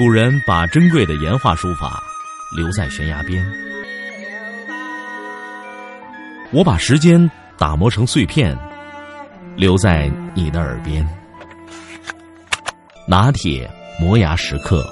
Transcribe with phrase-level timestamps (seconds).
[0.00, 2.02] 古人把珍贵的岩画书法
[2.56, 3.46] 留在悬崖边，
[6.50, 8.56] 我把时间打磨成碎片，
[9.56, 11.06] 留在你的耳边。
[13.06, 14.90] 拿铁磨牙时刻。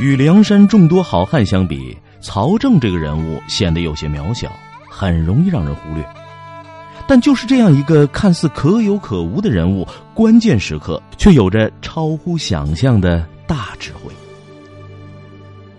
[0.00, 1.94] 与梁山众多好汉相比。
[2.24, 4.50] 曹正这个人物显得有些渺小，
[4.88, 6.02] 很容易让人忽略。
[7.06, 14.10] 但就是这样一个看似可有可无的人物，关键时刻却有着超乎想象的大智慧。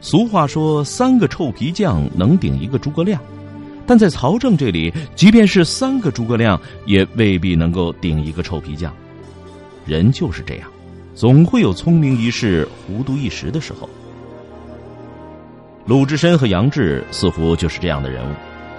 [0.02, 3.20] 俗话说：“三个臭皮匠能顶一个诸葛亮。”
[3.88, 8.94] 但在曹正这里，即便是三个诸葛亮，也未必能够顶一个臭皮匠。
[9.84, 10.70] 人就是这样，
[11.16, 13.90] 总会有聪明一世、糊涂一时的时候。
[15.86, 18.24] 鲁智深和杨志似乎就是这样的人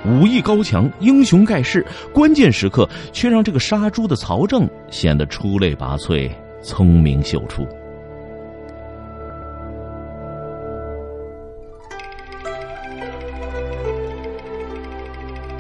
[0.04, 6.28] 物，武艺高强，英雄盖世，关键时刻却让这个杀猪的曹正显得出类拔萃，
[6.62, 7.64] 聪明秀出。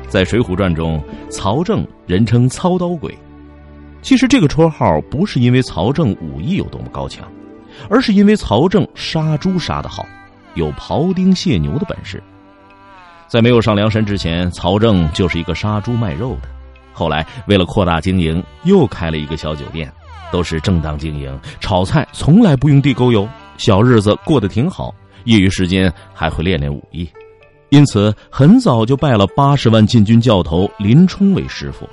[0.08, 1.00] 在《水浒传》中，
[1.30, 3.16] 曹正人称“操刀鬼”，
[4.02, 7.30] 其实这个绰号不是因为曹正武艺有多么高强，
[7.88, 10.04] 而是因为曹正杀猪杀得好。
[10.56, 12.20] 有庖丁解牛的本事，
[13.28, 16.48] 在没有上梁山之前，曹正就是一个杀猪卖肉的。
[16.92, 19.92] 后来为了扩大经营，又开了一个小酒店，
[20.32, 24.92] 都是正当经营，炒菜从来不用地沟油，小日子过得挺好。
[25.24, 27.08] 业余时间还会练练武艺，
[27.70, 31.88] 因此很早就拜了八十万禁军教头林冲为师傅。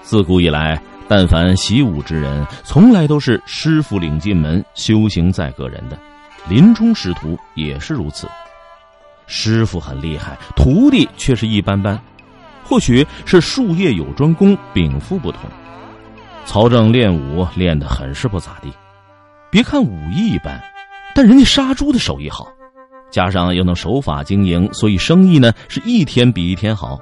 [0.00, 5.98] 自古以来，但凡习武之人，从来都是师傅领进门，修行在个人的。
[6.48, 8.28] 林冲师徒也是如此，
[9.26, 12.00] 师傅很厉害，徒弟却是一般般。
[12.64, 15.40] 或许是术业有专攻，禀赋不同。
[16.46, 18.72] 曹正练武练得很是不咋地，
[19.50, 20.60] 别看武艺一般，
[21.14, 22.48] 但人家杀猪的手艺好，
[23.10, 26.98] 加上又能守法经营，所以生意呢是一天比一天好。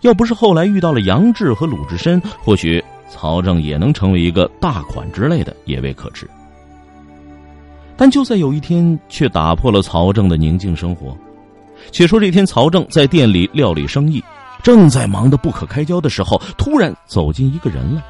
[0.00, 6.28] 要不是后来遇到了杨志和鲁智深，或许曹正也能成为一个大款之类的，也未可知。
[7.96, 11.16] 但就在有一天，却打破了曹正的宁静生活。
[11.90, 14.22] 且说这天，曹正在店里料理生意，
[14.62, 18.02] 正在忙得不可开交的时候，突然走进一个人来。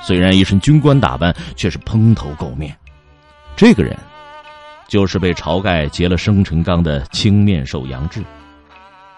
[0.00, 2.76] 虽然一身军官打扮，却是蓬头垢面。
[3.56, 3.96] 这个人，
[4.88, 8.22] 就是被晁盖劫了生辰纲的青面兽杨志。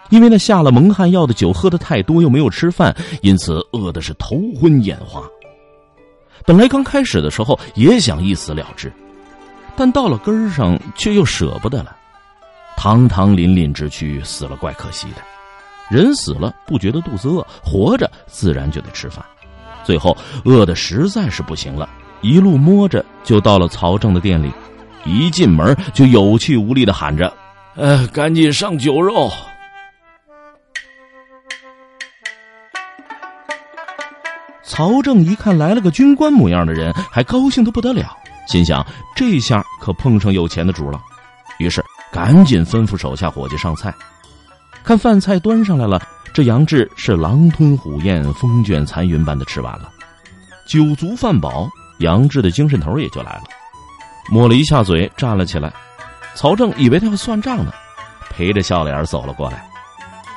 [0.09, 5.21] 因为那下了蒙汗药的酒喝的太多，又没有吃饭，因此饿的是头昏眼花。
[6.45, 8.91] 本来刚开始的时候也想一死了之。
[9.75, 11.95] 但到了根儿上，却又舍不得了。
[12.77, 15.17] 堂堂凛凛之躯，死了怪可惜的。
[15.89, 19.23] 人死了不觉得肚子饿，活着自然就得吃饭。
[19.83, 20.15] 最后
[20.45, 21.89] 饿的实在是不行了，
[22.21, 24.51] 一路摸着就到了曹正的店里。
[25.03, 27.33] 一进门就有气无力的喊着
[27.75, 29.31] ：“呃，赶紧上酒肉！”
[34.63, 38.15] 曹正一看来了个军官模样的人，还高兴的不得了。
[38.51, 38.85] 心想
[39.15, 40.99] 这下可碰上有钱的主了，
[41.57, 41.81] 于是
[42.11, 43.93] 赶紧吩咐手下伙计上菜。
[44.83, 46.01] 看饭菜端上来了，
[46.33, 49.89] 这杨志是狼吞虎咽、风卷残云般的吃完了。
[50.65, 51.69] 酒足饭饱，
[51.99, 53.43] 杨志的精神头也就来了，
[54.29, 55.71] 抹了一下嘴，站了起来。
[56.35, 57.71] 曹正以为他要算账呢，
[58.29, 59.65] 陪着笑脸走了过来。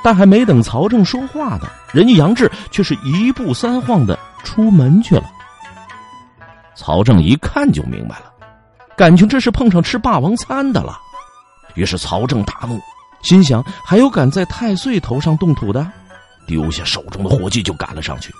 [0.01, 5.31] 但还没等曹正说话呢，人家杨志却是一步三晃的出门去了。
[6.75, 8.31] 曹正一看就明白了，
[8.97, 10.99] 感情这是碰上吃霸王餐的了。
[11.73, 12.79] 于是曹正大怒，
[13.21, 15.85] 心想：还有敢在太岁头上动土的？
[16.47, 18.31] 丢下手中的火计就赶了上去。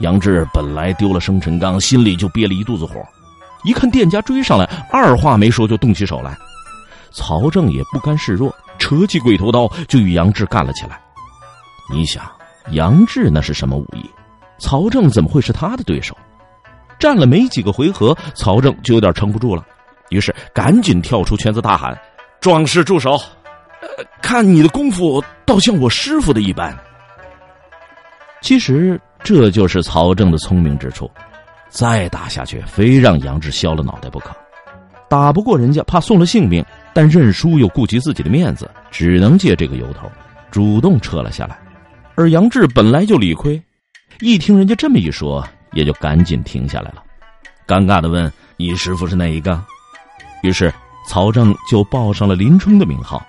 [0.00, 3.00] 杨志本来丢了生辰纲，心里就憋了一肚子火，
[3.62, 6.36] 一看店家追上来，二话没说就动起手来。
[7.12, 11.00] 曹正也不甘示弱，扯起鬼头刀就与杨志干了起来。
[11.90, 12.24] 你想，
[12.70, 14.04] 杨志那是什么武艺？
[14.58, 16.16] 曹正怎么会是他的对手？
[17.04, 19.62] 战了没几个回合，曹正就有点撑不住了，
[20.08, 21.94] 于是赶紧跳出圈子大喊
[22.40, 23.20] ：“壮士住手！
[24.22, 26.74] 看你的功夫，倒像我师傅的一般。”
[28.40, 31.10] 其实这就是曹正的聪明之处，
[31.68, 34.34] 再打下去，非让杨志削了脑袋不可。
[35.06, 36.64] 打不过人家，怕送了性命，
[36.94, 40.10] 但认输又顾及自己的面子，只能借这个由头，
[40.50, 41.58] 主动撤了下来。
[42.14, 43.62] 而杨志本来就理亏，
[44.20, 45.46] 一听人家这么一说。
[45.74, 47.02] 也就赶紧停下来了，
[47.66, 49.62] 尴尬的问：“你师傅是哪一个？”
[50.42, 50.72] 于是
[51.08, 53.24] 曹正就报上了林冲的名号。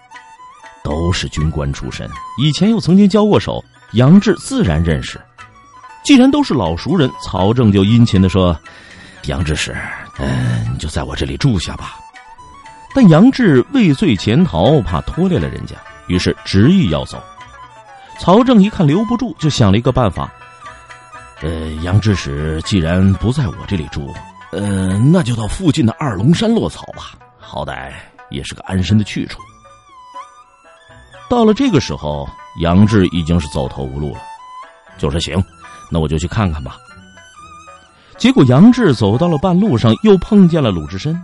[0.83, 2.07] 都是军官出身，
[2.38, 5.19] 以前又曾经交过手，杨志自然认识。
[6.03, 8.56] 既然都是老熟人，曹正就殷勤的说
[9.25, 9.75] ：“杨志使，
[10.19, 11.95] 嗯，你就在我这里住下吧。”
[12.94, 15.75] 但杨志畏罪潜逃，怕拖累了人家，
[16.06, 17.19] 于是执意要走。
[18.19, 20.31] 曹正一看留不住，就想了一个办法
[21.42, 24.14] ：“呃，杨志使既然不在我这里住，
[24.52, 27.92] 呃，那就到附近的二龙山落草吧，好歹
[28.30, 29.40] 也是个安身的去处。”
[31.30, 32.28] 到了这个时候，
[32.62, 34.20] 杨志已经是走投无路了，
[34.98, 35.44] 就说：“行，
[35.92, 36.78] 那我就去看看吧。”
[38.18, 41.20] 结果杨志走到了半路上，又碰见了鲁智深。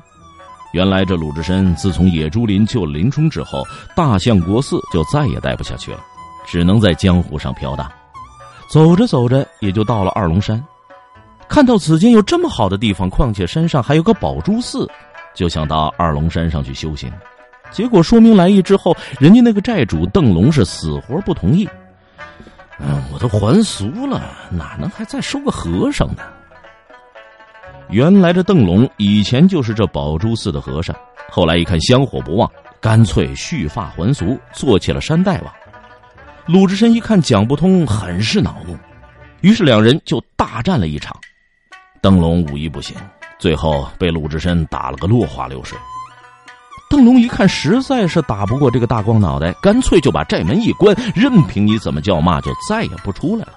[0.74, 3.66] 原来这鲁智深自从野猪林救了林冲之后，
[3.96, 6.00] 大相国寺就再也待不下去了，
[6.46, 7.90] 只能在江湖上飘荡。
[8.71, 10.63] 走着走着，也就到了二龙山，
[11.50, 14.89] 看到此间有这么好的地方，况且山上还有个宝珠寺，
[15.33, 17.12] 就想到二龙山上去修行。
[17.69, 21.68] 结果说明来意之后，人家那个寨主邓龙是死活不同意。
[22.79, 26.23] 嗯，我都还俗了，哪能还再收个和尚呢？
[27.89, 30.95] 原来这邓龙以前就是这宝珠寺的和尚，
[31.29, 35.53] 后来一看香火不旺，干脆蓄发还俗，做起了山大王。
[36.48, 38.76] 鲁智深一看讲不通，很是恼怒，
[39.42, 41.16] 于是两人就大战了一场。
[42.02, 42.96] 邓龙武艺不行，
[43.38, 45.78] 最后被鲁智深打了个落花流水。
[46.90, 53.54] 邓龙一看，实在是打不过这个大光脑袋，干脆就把寨门一关，任凭你怎么叫骂，就再也不出来了。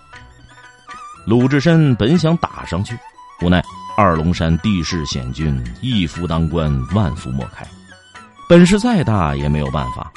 [1.27, 2.97] 鲁智深本想打上去，
[3.43, 3.65] 无奈
[3.97, 7.67] 二龙山地势险峻，一夫当关，万夫莫开，
[8.49, 10.13] 本事再大也没有办法。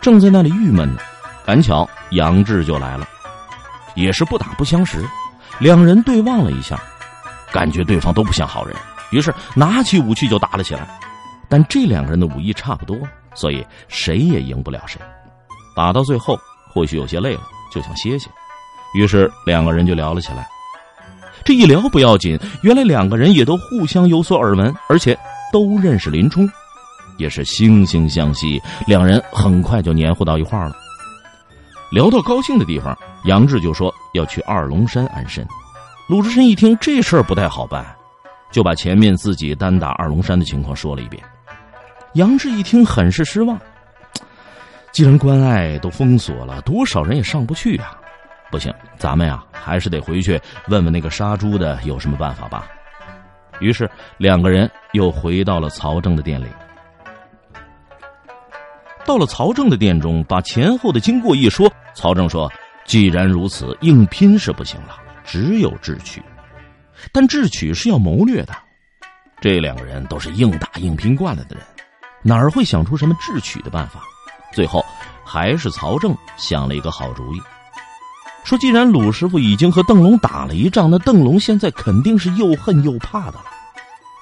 [0.00, 1.00] 正在那里郁闷呢，
[1.50, 3.04] 赶巧杨志就来了，
[3.96, 5.04] 也是不打不相识，
[5.58, 6.80] 两人对望了一下，
[7.50, 8.76] 感觉对方都不像好人，
[9.10, 10.86] 于是拿起武器就打了起来。
[11.48, 12.96] 但这两个人的武艺差不多，
[13.34, 15.00] 所以谁也赢不了谁。
[15.74, 16.38] 打到最后，
[16.72, 17.40] 或许有些累了，
[17.74, 18.30] 就想歇歇。
[18.94, 20.48] 于是两个人就聊了起来。
[21.44, 25.18] 这一聊不要紧，原来两个人也都互相有所耳闻，而且
[25.52, 26.48] 都认识林冲，
[27.16, 28.62] 也是惺惺相惜。
[28.86, 30.76] 两人很快就黏糊到一块了。
[31.90, 35.46] 聊到高兴的地方，杨志就说要去二龙山安身。
[36.08, 37.84] 鲁智深一听这事儿不太好办，
[38.52, 41.22] 就把前面自己单打二龙山的情况说了一遍。
[42.14, 43.58] 杨志一听，很是失望。
[44.92, 47.96] 既然关隘都封锁了，多少人也上不去呀！
[48.50, 52.68] 不行，咱们呀，还是得回去问问那个杀猪的有什么办法吧。
[53.60, 56.46] 于是，两个人又回到了曹正的店里。
[59.06, 62.50] 到了曹正的店中，把前后的经过一说，曹正说
[62.86, 66.22] ：“既然如此，硬拼是不行了，只有智取。
[67.12, 68.54] 但智取是要谋略的。
[69.40, 71.64] 这两个人都是硬打硬拼惯了的人。”
[72.22, 74.02] 哪儿会想出什么智取的办法？
[74.52, 74.84] 最后
[75.24, 77.40] 还是曹正想了一个好主意，
[78.44, 83.44] 说：“既然鲁师傅已经和邓龙打了一仗，那邓龙现在肯定是又恨又怕的了。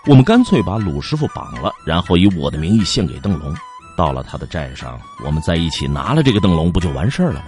[0.06, 3.52] 我们干脆把鲁师傅绑了，然后以我的名义献给邓龙。
[3.99, 7.47] 到了他的寨上，我们在一起拿了这个邓龙，不就完事儿了吗？”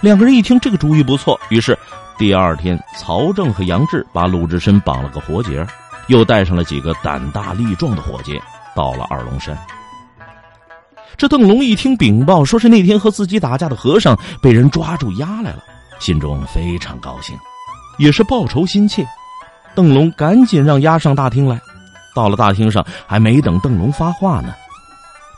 [0.00, 1.78] 两个人一听这个主意不错，于是
[2.16, 5.66] 第二天，曹正和杨志把鲁智深绑了个活结，
[6.06, 8.40] 又带上了几个胆大力壮的伙计。
[8.74, 9.56] 到了二龙山，
[11.16, 15.62] 这邓龙一听禀报，说是那天和自己打架的和尚被人抓住押来了，
[15.98, 17.34] 心中非常高兴，
[17.98, 19.06] 也是报仇心切。
[19.74, 21.60] 邓龙赶紧让押上大厅来。
[22.14, 24.54] 到了大厅上，还没等邓龙发话呢，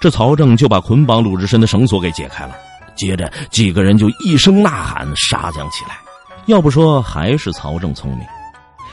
[0.01, 2.55] 这曹正就把捆绑鲁智深的绳索给解开了。
[2.95, 5.99] 接着几个人就一声呐喊，杀将起来。
[6.47, 8.27] 要不说还是曹正聪明，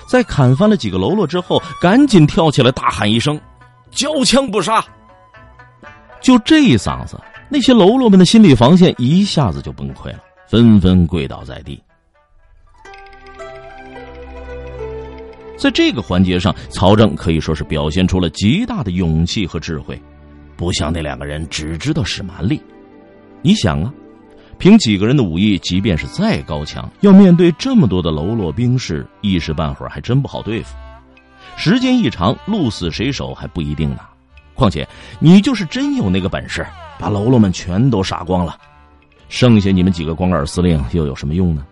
[0.08, 3.40] 在砍翻了几个喽啰之后，赶紧跳起来大喊一声。
[3.92, 4.84] 交枪不杀，
[6.20, 7.18] 就这一嗓子，
[7.50, 10.20] 那些喽啰们的心理防线一下子就崩溃了，
[10.50, 11.82] 纷纷跪倒在地。
[15.58, 20.00] 在这个环节上，曹正可以说是表现出了极大的勇气和智慧，
[20.56, 22.62] 不像那两个人只知道使蛮力。
[23.42, 23.94] 你想啊，
[24.58, 30.76] 凭几个人的武艺，即便是再高强，要面对这么多的喽啰兵士，一时半会儿还真不好对付。
[31.58, 34.00] 时间一长，鹿死谁手还不一定呢。
[34.54, 34.88] 况且，
[35.20, 36.66] 你就是真有那个本事，
[36.98, 38.58] 把喽啰们全都杀光了，
[39.30, 41.66] 剩下你们几个光杆司令又有什么用呢？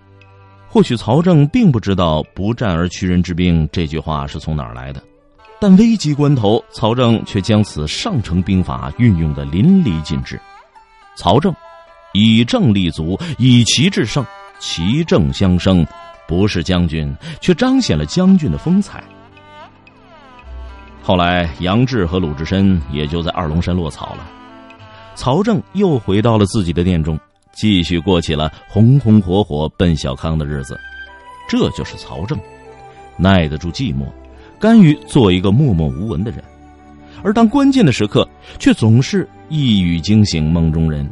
[0.68, 5.02] 或许曹正并不知道“不战而屈人之兵”这句话是从哪儿来的，
[5.63, 10.38] 但危急关头，曹正却将此上乘兵法运用的淋漓尽致。
[11.15, 11.55] 曹正
[12.12, 14.25] 以正立足，以奇制胜，
[14.60, 15.88] 奇正相生，
[16.27, 19.01] 不是将军，却彰显了将军的风采。
[21.01, 24.29] 后来，杨志和鲁智深也就在二龙山落草了。
[25.15, 27.17] 曹正又回到了自己的店中，
[27.53, 30.77] 继续过起了红红火火奔小康的日子。
[31.48, 32.38] 这就是曹正，
[33.15, 34.08] 耐得住寂寞，
[34.63, 36.41] 甘于做一个默默无闻的人，
[37.22, 38.25] 而当关键的时刻，
[38.60, 41.05] 却总是一语惊醒梦中人。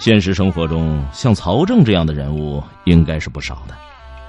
[0.00, 3.74] 现实生活中，像曹正这样的人物应该是不少的，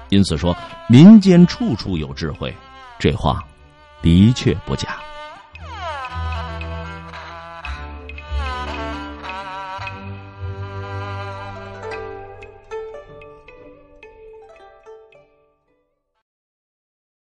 [0.10, 0.56] 因此说
[0.88, 2.54] 民间处处有智慧，
[3.00, 3.44] 这话
[4.04, 5.00] 的确不假。